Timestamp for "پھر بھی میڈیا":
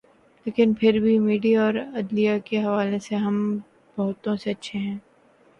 0.73-1.63